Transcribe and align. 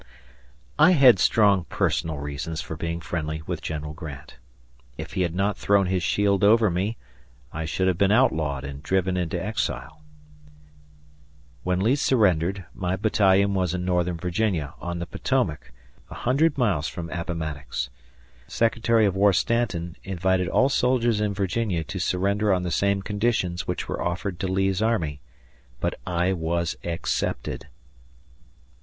I 0.79 0.93
had 0.93 1.19
strong 1.19 1.65
personal 1.65 2.17
reasons 2.17 2.59
for 2.59 2.75
being 2.75 3.01
friendly 3.01 3.43
with 3.45 3.61
General 3.61 3.93
Grant. 3.93 4.37
If 4.97 5.13
he 5.13 5.21
had 5.21 5.35
not 5.35 5.59
thrown 5.59 5.85
his 5.85 6.01
shield 6.01 6.43
over 6.43 6.71
me, 6.71 6.97
I 7.53 7.65
should 7.65 7.87
have 7.87 7.99
been 7.99 8.11
outlawed 8.11 8.63
and 8.63 8.81
driven 8.81 9.15
into 9.15 9.37
exile. 9.39 10.01
When 11.61 11.79
Lee 11.81 11.95
surrendered, 11.95 12.65
my 12.73 12.95
battalion 12.95 13.53
was 13.53 13.75
in 13.75 13.85
northern 13.85 14.17
Virginia, 14.17 14.73
on 14.79 14.97
the 14.97 15.05
Potomac, 15.05 15.71
a 16.09 16.15
hundred 16.15 16.57
miles 16.57 16.87
from 16.87 17.11
Appomattox. 17.11 17.91
Secretary 18.47 19.05
of 19.05 19.15
War 19.15 19.33
Stanton 19.33 19.97
invited 20.03 20.47
all 20.47 20.69
soldiers 20.69 21.21
in 21.21 21.31
Virginia 21.35 21.83
to 21.83 21.99
surrender 21.99 22.51
on 22.51 22.63
the 22.63 22.71
same 22.71 23.03
conditions 23.03 23.67
which 23.67 23.87
were 23.87 24.01
offered 24.01 24.39
to 24.39 24.47
Lee's 24.47 24.81
army; 24.81 25.21
but 25.79 25.93
I 26.07 26.33
was 26.33 26.75
excepted. 26.81 27.67